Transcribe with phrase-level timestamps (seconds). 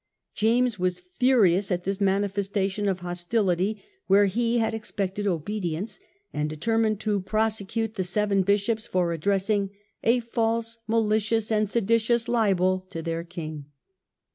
[0.33, 5.99] James was furious at this manifestation of hostility where he had expected obedience,
[6.33, 9.69] and determined to prosecute the seven bishops for addressing"
[10.13, 13.65] a false, malicious, and seditious libel" to their king.